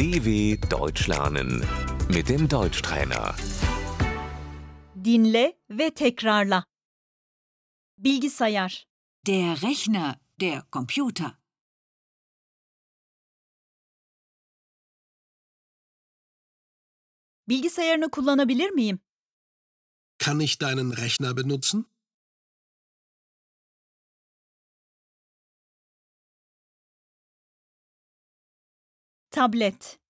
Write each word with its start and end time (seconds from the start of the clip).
DW 0.00 0.56
Deutsch 0.70 1.08
lernen 1.08 1.62
mit 2.08 2.28
dem 2.30 2.48
Deutschtrainer. 2.48 3.34
Dinle 4.94 5.58
ve 5.68 5.90
tekrarla. 5.90 6.64
Bilgisayar, 7.98 8.72
Der 9.26 9.62
Rechner, 9.62 10.18
der 10.40 10.62
Computer. 10.72 11.38
bilgisayarını 17.48 18.10
kullanabilir 18.10 18.70
miyim? 18.70 19.00
Kann 20.18 20.40
ich 20.40 20.58
deinen 20.60 20.90
Rechner 20.92 21.36
benutzen? 21.36 21.84
Tablet, 29.32 30.00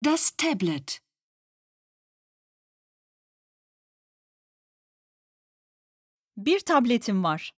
Das 0.00 0.32
Tablet. 0.36 1.00
bir 6.36 6.60
tabletim 6.60 7.22
var. 7.22 7.50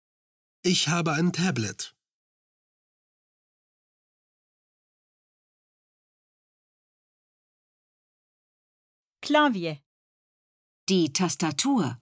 Ich 0.65 0.89
habe 0.89 1.13
ein 1.13 1.33
Tablet. 1.33 1.95
Klavye, 9.21 9.83
Die 10.89 11.13
Tastatur. 11.13 11.99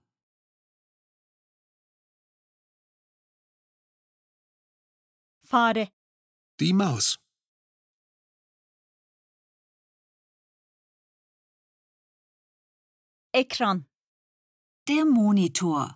fare, 5.43 5.87
Die 6.59 6.73
Maus. 6.73 7.17
Ekran, 13.35 13.85
Der 14.87 15.03
Monitor. 15.03 15.89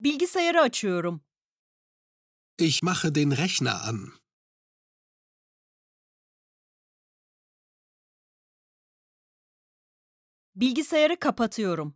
bilgisayarı 0.00 0.60
açıyorum. 0.60 1.24
Ich 2.58 2.82
mache 2.82 3.14
den 3.14 3.36
Rechner 3.36 3.88
an. 3.88 4.12
Bilgisayarı 10.54 11.18
kapatıyorum. 11.18 11.94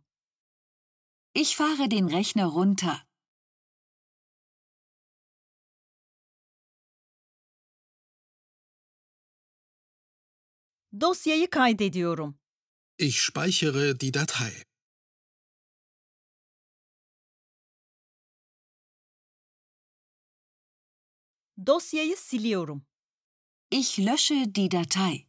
Ich 1.33 1.55
fahre 1.55 1.91
den 1.91 2.11
Rechner 2.11 2.45
runter. 2.45 3.04
Dosyayı 11.01 11.49
kaydediyorum. 11.49 12.39
Ich 12.97 13.17
speichere 13.17 13.99
die 13.99 14.13
Datei. 14.13 14.63
Dosyayı 21.65 22.17
siliyorum. 22.17 22.85
Ich 23.71 23.99
lösche 23.99 24.55
die 24.55 24.71
Datei. 24.71 25.27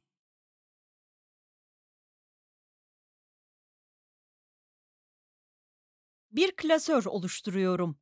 Bir 6.31 6.57
klasör 6.57 7.05
oluşturuyorum. 7.05 7.99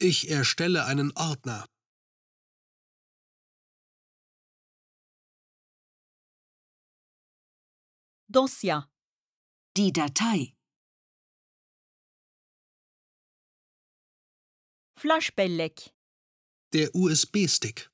Ich 0.00 0.30
erstelle 0.30 0.78
einen 0.78 1.10
Ordner. 1.16 1.64
Dosya, 8.28 8.88
Die 9.76 9.92
Datei. 9.92 10.52
flash 14.98 15.30
bellek, 15.36 15.94
Der 16.72 16.88
USB-Stick. 16.94 17.90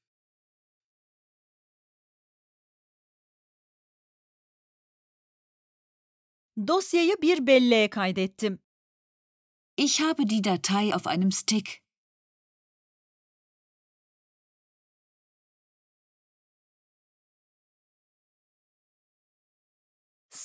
dosyayı 6.67 7.17
bir 7.23 7.47
belleğe 7.47 7.91
kaydettim. 7.91 8.59
Ich 9.77 10.01
habe 10.01 10.29
die 10.31 10.45
Datei 10.45 10.95
auf 10.95 11.07
einem 11.07 11.33
Stick. 11.33 11.82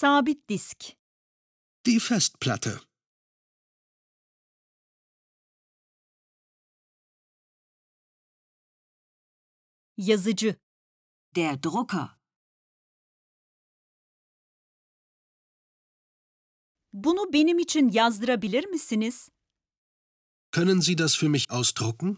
Sabit 0.01 0.47
disk, 0.49 0.79
Die 1.85 1.99
Festplatte. 1.99 2.79
yazıcı, 9.97 10.55
Der 11.35 11.63
Drucker. 11.63 12.09
Bunu 16.93 17.33
benim 17.33 17.59
için 17.59 17.89
yazdırabilir 17.89 18.65
misiniz? 18.65 19.29
Können 20.51 20.79
Sie 20.81 20.97
das 20.97 21.15
für 21.17 21.29
mich 21.29 21.45
ausdrucken? 21.49 22.17